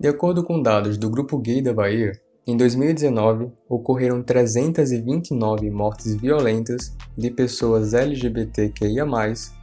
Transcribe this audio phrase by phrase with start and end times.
[0.00, 2.12] De acordo com dados do Grupo Gay da Bahia,
[2.46, 9.04] em 2019 ocorreram 329 mortes violentas de pessoas LGBTQIA+,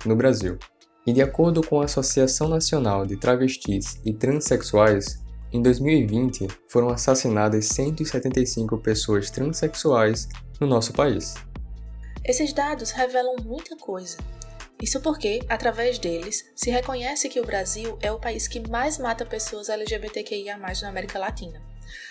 [0.05, 0.59] no Brasil.
[1.07, 7.69] E de acordo com a Associação Nacional de Travestis e Transsexuais, em 2020 foram assassinadas
[7.69, 10.29] 175 pessoas transexuais
[10.61, 11.33] no nosso país.
[12.23, 14.17] Esses dados revelam muita coisa.
[14.81, 19.25] Isso porque, através deles, se reconhece que o Brasil é o país que mais mata
[19.25, 21.61] pessoas LGBTQIA na América Latina,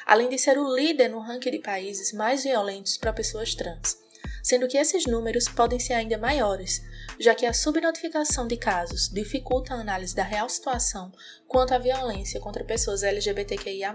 [0.04, 4.06] além de ser o líder no ranking de países mais violentos para pessoas trans
[4.46, 6.80] sendo que esses números podem ser ainda maiores,
[7.18, 11.10] já que a subnotificação de casos dificulta a análise da real situação
[11.48, 13.92] quanto à violência contra pessoas LGBTQIA.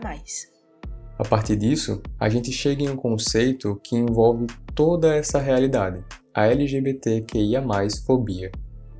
[1.17, 6.47] A partir disso, a gente chega em um conceito que envolve toda essa realidade, a
[6.47, 7.63] LGBTQIA,
[8.05, 8.51] fobia.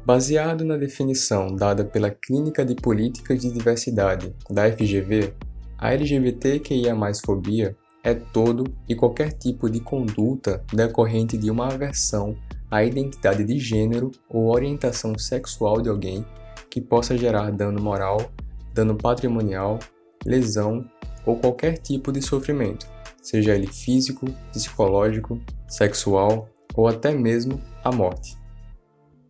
[0.05, 5.34] Baseado na definição dada pela Clínica de Políticas de Diversidade da FGV,
[5.77, 12.35] a LGBTQIA, fobia é todo e qualquer tipo de conduta decorrente de uma aversão
[12.70, 16.26] à identidade de gênero ou orientação sexual de alguém
[16.70, 18.32] que possa gerar dano moral,
[18.73, 19.77] dano patrimonial,
[20.26, 20.85] lesão
[21.26, 22.88] ou qualquer tipo de sofrimento,
[23.21, 28.38] seja ele físico, psicológico, sexual ou até mesmo a morte.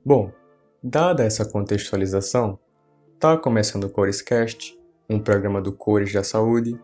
[0.03, 0.31] Bom,
[0.83, 2.59] dada essa contextualização,
[3.13, 4.77] está começando o Corescast,
[5.09, 6.79] um programa do Cores da Saúde,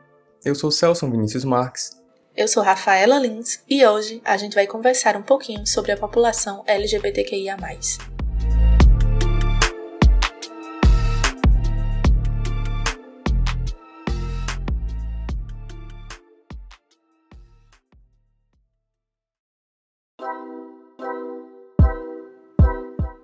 [0.46, 1.92] eu sou Celso Vinícius Marques.
[2.36, 6.64] Eu sou Rafaela Lins e hoje a gente vai conversar um pouquinho sobre a população
[6.68, 7.58] LGBTQIA.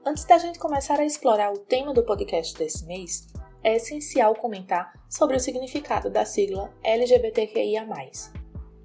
[0.05, 3.25] Antes da gente começar a explorar o tema do podcast desse mês,
[3.63, 7.87] é essencial comentar sobre o significado da sigla LGBTQIA.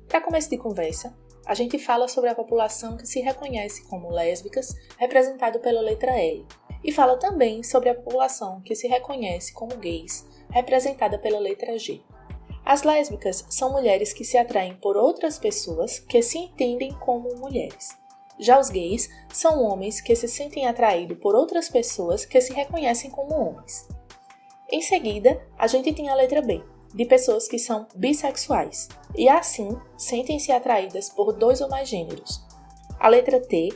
[0.07, 1.13] Para começo de conversa,
[1.45, 6.47] a gente fala sobre a população que se reconhece como lésbicas, representado pela letra L,
[6.85, 12.01] e fala também sobre a população que se reconhece como gays, representada pela letra G.
[12.65, 17.99] As lésbicas são mulheres que se atraem por outras pessoas que se entendem como mulheres.
[18.39, 23.11] Já os gays são homens que se sentem atraídos por outras pessoas que se reconhecem
[23.11, 23.89] como homens.
[24.71, 26.63] Em seguida, a gente tem a letra B,
[26.95, 32.43] de pessoas que são bissexuais e assim sentem-se atraídas por dois ou mais gêneros.
[33.01, 33.69] A letra T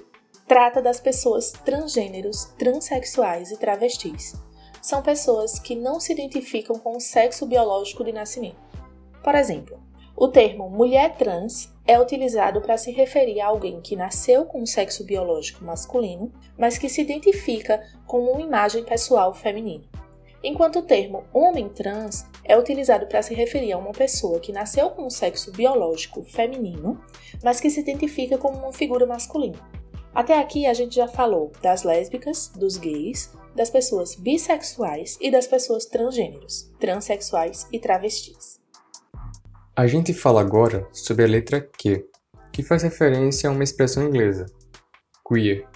[0.47, 4.35] trata das pessoas transgêneros, transexuais e travestis.
[4.81, 8.61] São pessoas que não se identificam com o sexo biológico de nascimento.
[9.23, 9.81] Por exemplo,
[10.17, 14.67] o termo mulher trans é utilizado para se referir a alguém que nasceu com um
[14.67, 19.85] sexo biológico masculino, mas que se identifica com uma imagem pessoal feminina
[20.43, 24.91] enquanto o termo homem trans é utilizado para se referir a uma pessoa que nasceu
[24.91, 27.01] com um sexo biológico feminino,
[27.43, 29.59] mas que se identifica como uma figura masculina.
[30.15, 35.47] Até aqui a gente já falou das lésbicas, dos gays, das pessoas bissexuais e das
[35.47, 38.62] pessoas transgêneros, transexuais e travestis.
[39.75, 42.05] A gente fala agora sobre a letra Q,
[42.53, 44.45] que faz referência a uma expressão inglesa,
[45.27, 45.67] queer,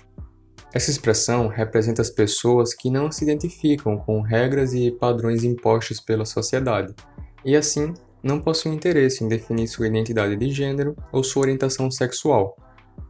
[0.76, 6.26] essa expressão representa as pessoas que não se identificam com regras e padrões impostos pela
[6.26, 6.94] sociedade
[7.42, 12.54] e, assim, não possuem interesse em definir sua identidade de gênero ou sua orientação sexual,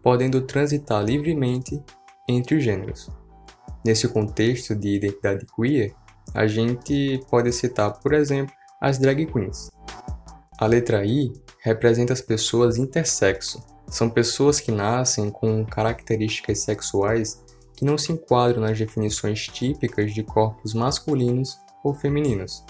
[0.00, 1.82] podendo transitar livremente
[2.28, 3.10] entre os gêneros.
[3.84, 5.92] Nesse contexto de identidade queer,
[6.32, 9.75] a gente pode citar, por exemplo, as drag queens.
[10.58, 11.30] A letra I
[11.60, 13.62] representa as pessoas intersexo.
[13.88, 17.44] São pessoas que nascem com características sexuais
[17.76, 22.64] que não se enquadram nas definições típicas de corpos masculinos ou femininos.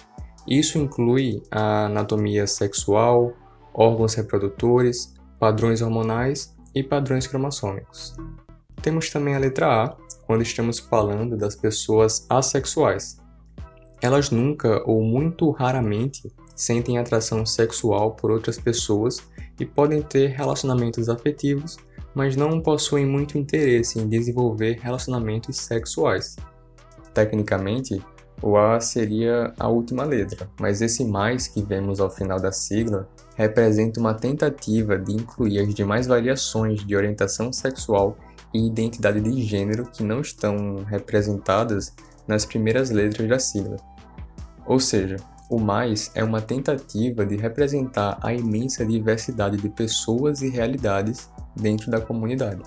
[0.49, 3.33] Isso inclui a anatomia sexual,
[3.73, 8.17] órgãos reprodutores, padrões hormonais e padrões cromossômicos.
[8.83, 9.97] Temos também a letra A,
[10.27, 13.19] quando estamos falando das pessoas assexuais.
[14.03, 19.23] Elas nunca ou muito raramente sentem atração sexual por outras pessoas
[19.61, 21.77] e podem ter relacionamentos afetivos
[22.17, 26.35] mas não possuem muito interesse em desenvolver relacionamentos sexuais.
[27.13, 28.03] Tecnicamente,
[28.41, 33.07] o A seria a última letra, mas esse mais que vemos ao final da sigla
[33.37, 38.17] representa uma tentativa de incluir as demais variações de orientação sexual
[38.55, 41.93] e identidade de gênero que não estão representadas
[42.27, 43.77] nas primeiras letras da sigla.
[44.65, 45.17] Ou seja,
[45.49, 51.89] o mais é uma tentativa de representar a imensa diversidade de pessoas e realidades dentro
[51.89, 52.63] da comunidade.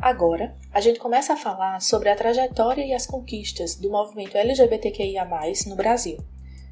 [0.00, 5.26] Agora, a gente começa a falar sobre a trajetória e as conquistas do movimento LGBTQIA,
[5.66, 6.18] no Brasil.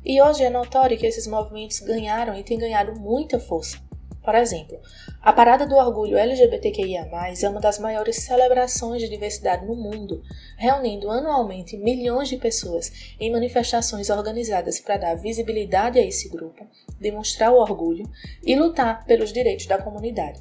[0.04, 3.78] E hoje é notório que esses movimentos ganharam e têm ganhado muita força.
[4.22, 4.81] Por exemplo,
[5.20, 7.08] a Parada do Orgulho LGBTQIA,
[7.40, 10.22] é uma das maiores celebrações de diversidade no mundo,
[10.56, 16.64] reunindo anualmente milhões de pessoas em manifestações organizadas para dar visibilidade a esse grupo,
[17.00, 18.05] demonstrar o orgulho
[18.44, 20.40] e lutar pelos direitos da comunidade.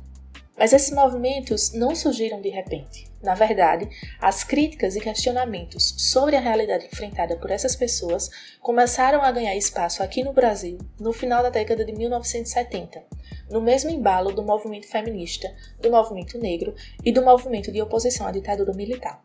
[0.62, 3.12] Mas esses movimentos não surgiram de repente.
[3.19, 8.30] Na verdade, as críticas e questionamentos sobre a realidade enfrentada por essas pessoas
[8.62, 13.04] começaram a ganhar espaço aqui no Brasil no final da década de 1970,
[13.50, 18.31] no mesmo embalo do movimento feminista, do movimento negro e do movimento de oposição à
[18.31, 19.19] ditadura militar.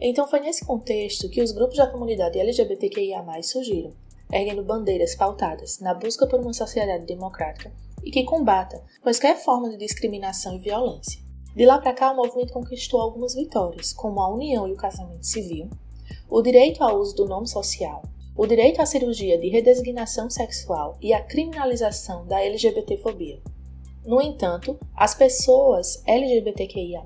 [0.00, 3.92] Então foi nesse contexto que os grupos da comunidade LGBTQIA surgiram,
[4.32, 7.72] erguendo bandeiras pautadas na busca por uma sociedade democrática
[8.08, 11.20] e que combata quaisquer formas de discriminação e violência.
[11.54, 15.26] De lá para cá, o movimento conquistou algumas vitórias, como a união e o casamento
[15.26, 15.68] civil,
[16.26, 18.02] o direito ao uso do nome social,
[18.34, 23.42] o direito à cirurgia de redesignação sexual e a criminalização da LGBTfobia.
[24.06, 27.02] No entanto, as pessoas LGBTQIA+,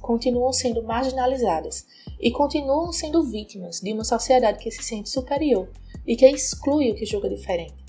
[0.00, 1.86] continuam sendo marginalizadas
[2.18, 5.70] e continuam sendo vítimas de uma sociedade que se sente superior
[6.04, 7.79] e que exclui o que julga diferente.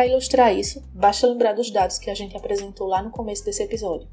[0.00, 3.62] Para ilustrar isso, basta lembrar dos dados que a gente apresentou lá no começo desse
[3.62, 4.08] episódio.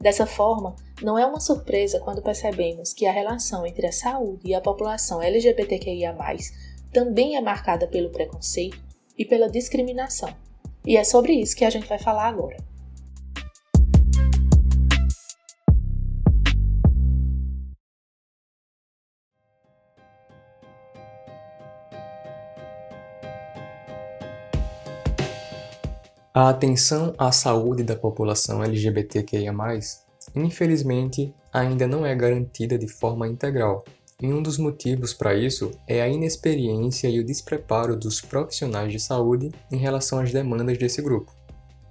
[0.00, 4.56] Dessa forma, não é uma surpresa quando percebemos que a relação entre a saúde e
[4.56, 6.16] a população LGBTQIA,
[6.92, 8.76] também é marcada pelo preconceito
[9.16, 10.34] e pela discriminação.
[10.84, 12.56] E é sobre isso que a gente vai falar agora.
[26.32, 29.52] A atenção à saúde da população LGBTQIA,
[30.36, 33.84] infelizmente, ainda não é garantida de forma integral,
[34.22, 39.00] e um dos motivos para isso é a inexperiência e o despreparo dos profissionais de
[39.00, 41.34] saúde em relação às demandas desse grupo.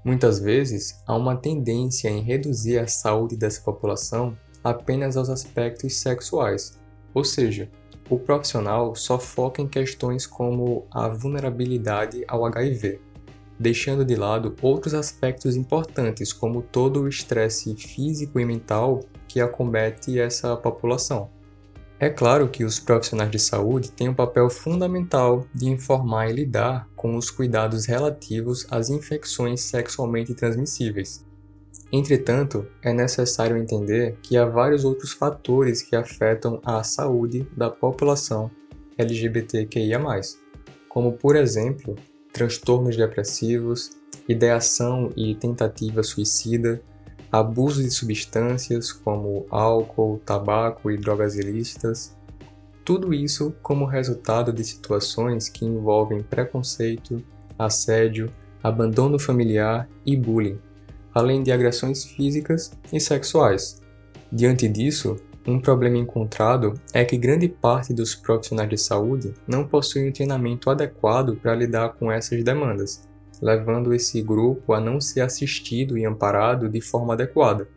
[0.06, 6.80] Muitas vezes, há uma tendência em reduzir a saúde dessa população apenas aos aspectos sexuais,
[7.13, 7.69] ou seja,
[8.09, 13.08] o profissional só foca em questões como a vulnerabilidade ao HIV
[13.59, 20.17] deixando de lado outros aspectos importantes, como todo o estresse físico e mental que acomete
[20.17, 21.29] essa população.
[22.00, 26.88] É claro que os profissionais de saúde têm um papel fundamental de informar e lidar
[26.95, 31.25] com os cuidados relativos às infecções sexualmente transmissíveis.
[31.91, 38.50] Entretanto, é necessário entender que há vários outros fatores que afetam a saúde da população
[38.97, 40.00] LGBTQIA,
[40.88, 41.95] como, por exemplo,
[42.31, 43.91] transtornos depressivos,
[44.27, 46.81] ideação e tentativa suicida,
[47.31, 52.15] abuso de substâncias como álcool, tabaco e drogas ilícitas.
[52.83, 57.23] Tudo isso como resultado de situações que envolvem preconceito,
[57.57, 58.31] assédio,
[58.63, 60.59] abandono familiar e bullying,
[61.13, 63.81] além de agressões físicas e sexuais.
[64.31, 65.17] Diante disso,
[65.49, 70.69] um problema encontrado é que grande parte dos profissionais de saúde não possuem um treinamento
[70.69, 73.07] adequado para lidar com essas demandas,
[73.41, 77.68] levando esse grupo a não ser assistido e amparado de forma adequada.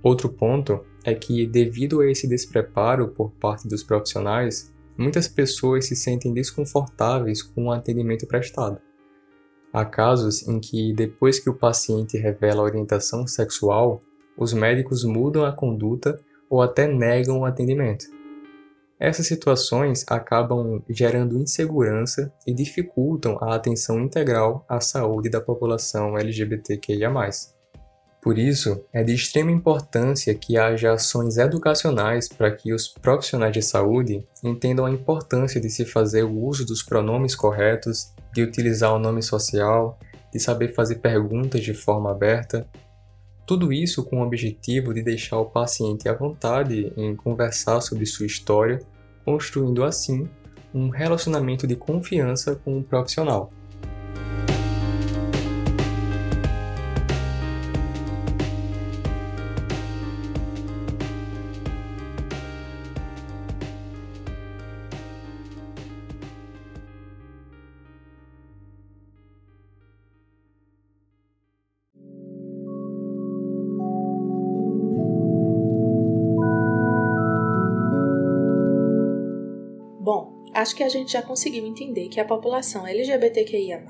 [0.00, 5.96] Outro ponto é que, devido a esse despreparo por parte dos profissionais, muitas pessoas se
[5.96, 8.78] sentem desconfortáveis com o atendimento prestado.
[9.72, 14.02] Há casos em que, depois que o paciente revela orientação sexual,
[14.36, 16.18] os médicos mudam a conduta
[16.48, 18.06] ou até negam o atendimento.
[19.00, 27.08] Essas situações acabam gerando insegurança e dificultam a atenção integral à saúde da população LGBTQIA.
[28.20, 33.62] Por isso, é de extrema importância que haja ações educacionais para que os profissionais de
[33.62, 38.98] saúde entendam a importância de se fazer o uso dos pronomes corretos, de utilizar o
[38.98, 39.96] nome social,
[40.32, 42.66] de saber fazer perguntas de forma aberta
[43.48, 48.26] tudo isso com o objetivo de deixar o paciente à vontade em conversar sobre sua
[48.26, 48.78] história,
[49.24, 50.28] construindo assim
[50.74, 53.50] um relacionamento de confiança com o profissional.
[80.54, 83.84] Acho que a gente já conseguiu entender que a população LGBTQIA,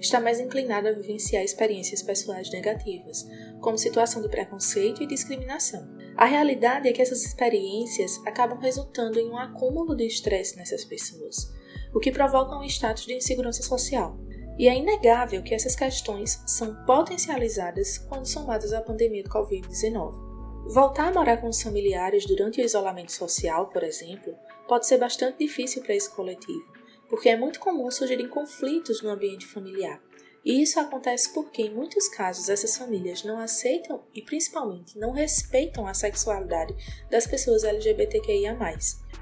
[0.00, 3.26] está mais inclinada a vivenciar experiências pessoais negativas,
[3.60, 5.88] como situação de preconceito e discriminação.
[6.16, 11.52] A realidade é que essas experiências acabam resultando em um acúmulo de estresse nessas pessoas,
[11.92, 14.18] o que provoca um status de insegurança social.
[14.56, 20.72] E é inegável que essas questões são potencializadas quando somadas à pandemia do Covid-19.
[20.72, 24.34] Voltar a morar com os familiares durante o isolamento social, por exemplo,
[24.68, 26.72] pode ser bastante difícil para esse coletivo,
[27.08, 30.00] porque é muito comum surgirem conflitos no ambiente familiar.
[30.44, 35.86] E isso acontece porque, em muitos casos, essas famílias não aceitam e, principalmente, não respeitam
[35.86, 36.74] a sexualidade
[37.10, 38.58] das pessoas LGBTQIA.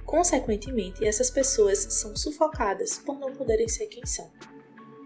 [0.05, 4.29] Consequentemente, essas pessoas são sufocadas por não poderem ser quem são.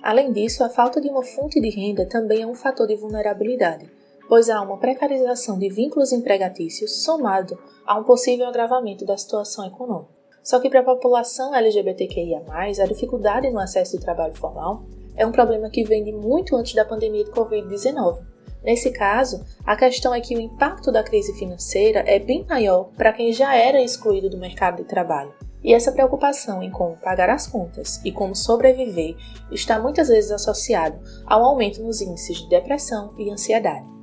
[0.03, 3.91] Além disso, a falta de uma fonte de renda também é um fator de vulnerabilidade,
[4.27, 10.16] pois há uma precarização de vínculos empregatícios somado a um possível agravamento da situação econômica.
[10.47, 14.85] Só que para a população LGBTQIA, a dificuldade no acesso ao trabalho formal
[15.17, 18.23] é um problema que vem de muito antes da pandemia de Covid-19.
[18.63, 23.13] Nesse caso, a questão é que o impacto da crise financeira é bem maior para
[23.13, 25.35] quem já era excluído do mercado de trabalho.
[25.65, 29.17] E essa preocupação em como pagar as contas e como sobreviver
[29.51, 33.96] está muitas vezes associado ao aumento nos índices de depressão e ansiedade.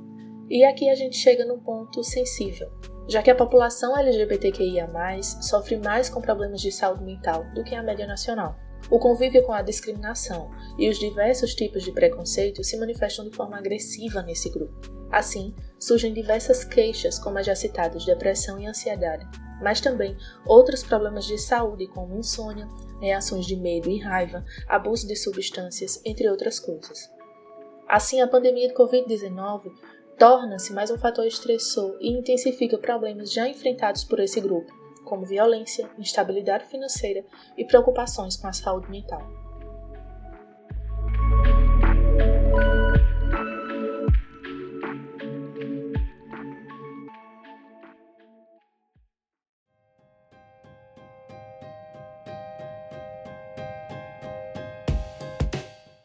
[0.48, 2.70] E aqui a gente chega no ponto sensível,
[3.08, 4.86] já que a população LGBTQIA
[5.40, 8.54] sofre mais com problemas de saúde mental do que a média nacional.
[8.90, 13.56] O convívio com a discriminação e os diversos tipos de preconceito se manifestam de forma
[13.56, 14.74] agressiva nesse grupo.
[15.10, 19.26] Assim, surgem diversas queixas, como as já citadas depressão e ansiedade,
[19.62, 20.14] mas também
[20.46, 22.68] outros problemas de saúde, como insônia,
[23.00, 27.08] reações de medo e raiva, abuso de substâncias, entre outras coisas.
[27.88, 29.72] Assim, a pandemia de Covid-19
[30.18, 34.72] torna-se mais um fator estressor e intensifica problemas já enfrentados por esse grupo,
[35.04, 37.24] como violência, instabilidade financeira
[37.56, 39.22] e preocupações com a saúde mental.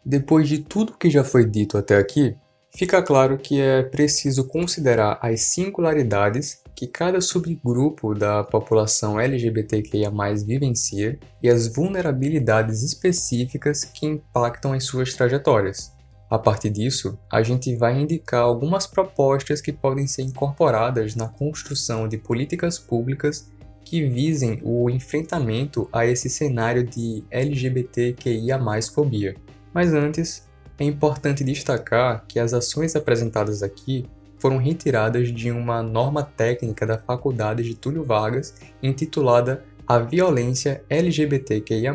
[0.04, 2.36] Depois de tudo que já foi dito até aqui,
[2.76, 10.12] fica claro que é preciso considerar as singularidades que cada subgrupo da população LGBTQIA
[10.46, 15.94] vivencia e as vulnerabilidades específicas que impactam as suas trajetórias.
[16.30, 22.08] A partir disso, a gente vai indicar algumas propostas que podem ser incorporadas na construção
[22.08, 23.52] de políticas públicas
[23.84, 28.60] que visem o enfrentamento a esse cenário de LGBTQIA
[28.94, 29.36] fobia.
[29.74, 30.48] Mas antes,
[30.80, 34.06] é importante destacar que as ações apresentadas aqui
[34.40, 41.94] foram retiradas de uma norma técnica da Faculdade de Túlio Vargas intitulada A Violência LGBTQIA+,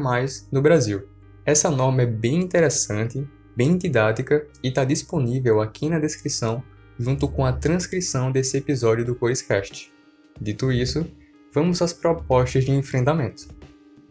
[0.52, 1.08] no Brasil.
[1.46, 3.26] Essa norma é bem interessante,
[3.56, 6.62] bem didática e está disponível aqui na descrição
[6.98, 9.90] junto com a transcrição desse episódio do Coiscast.
[10.40, 11.06] Dito isso,
[11.52, 13.48] vamos às propostas de enfrentamento.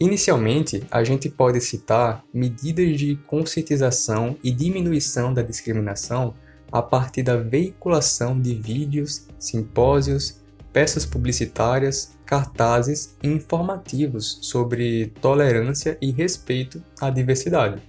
[0.03, 6.33] Inicialmente, a gente pode citar medidas de conscientização e diminuição da discriminação
[6.69, 10.41] a partir da veiculação de vídeos, simpósios,
[10.73, 17.81] peças publicitárias, cartazes e informativos sobre tolerância e respeito à diversidade.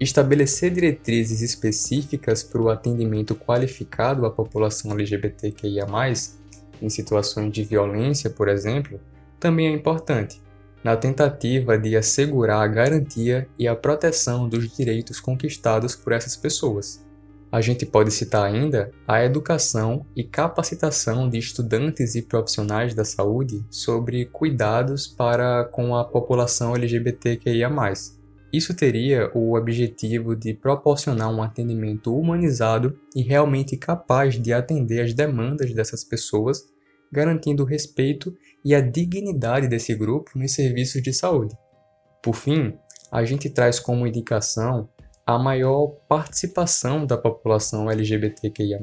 [0.00, 5.86] Estabelecer diretrizes específicas para o atendimento qualificado à população LGBTQIA,
[6.82, 8.98] em situações de violência, por exemplo,
[9.38, 10.41] também é importante,
[10.82, 17.04] na tentativa de assegurar a garantia e a proteção dos direitos conquistados por essas pessoas.
[17.52, 23.62] A gente pode citar ainda a educação e capacitação de estudantes e profissionais da saúde
[23.70, 27.70] sobre cuidados para com a população LGBTQIA+.
[28.50, 35.12] Isso teria o objetivo de proporcionar um atendimento humanizado e realmente capaz de atender às
[35.12, 36.66] demandas dessas pessoas,
[37.12, 41.54] garantindo o respeito e a dignidade desse grupo nos serviços de saúde.
[42.22, 42.74] Por fim,
[43.10, 44.88] a gente traz como indicação
[45.26, 48.80] a maior participação da população LGBTQIA,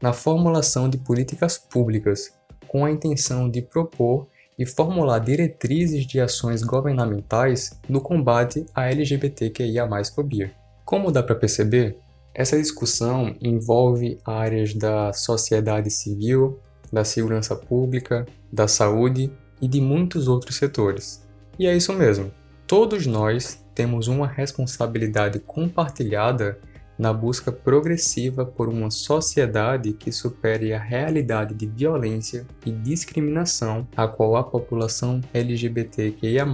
[0.00, 2.32] na formulação de políticas públicas,
[2.68, 9.88] com a intenção de propor e formular diretrizes de ações governamentais no combate à LGBTQIA
[10.14, 10.52] fobia.
[10.84, 11.98] Como dá para perceber,
[12.34, 16.58] essa discussão envolve áreas da sociedade civil,
[16.92, 21.26] da segurança pública, da saúde e de muitos outros setores.
[21.58, 22.30] E é isso mesmo.
[22.66, 26.58] Todos nós temos uma responsabilidade compartilhada
[26.98, 34.08] na busca progressiva por uma sociedade que supere a realidade de violência e discriminação a
[34.08, 36.46] qual a população LGBTQIA+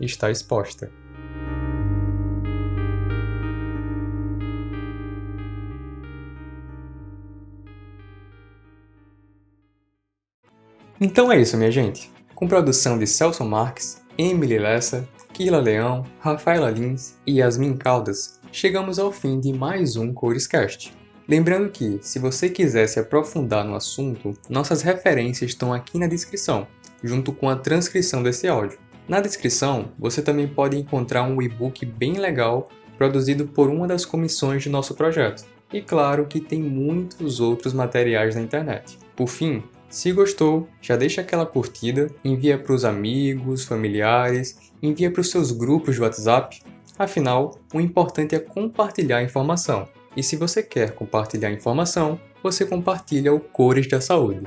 [0.00, 0.90] está exposta.
[11.06, 12.10] Então é isso, minha gente.
[12.34, 18.98] Com produção de Celso Marques, Emily Lessa, Kila Leão, Rafaela Lins e Yasmin Caldas, chegamos
[18.98, 20.92] ao fim de mais um Corescast.
[21.28, 26.66] Lembrando que, se você quiser se aprofundar no assunto, nossas referências estão aqui na descrição,
[27.04, 28.80] junto com a transcrição desse áudio.
[29.08, 34.60] Na descrição, você também pode encontrar um e-book bem legal produzido por uma das comissões
[34.60, 35.46] de nosso projeto.
[35.72, 38.98] E claro que tem muitos outros materiais na internet.
[39.14, 39.62] Por fim,
[39.96, 45.50] se gostou, já deixa aquela curtida, envia para os amigos, familiares, envia para os seus
[45.50, 46.62] grupos de WhatsApp.
[46.98, 49.88] Afinal, o importante é compartilhar a informação.
[50.14, 54.42] E se você quer compartilhar informação, você compartilha o Cores da Saúde.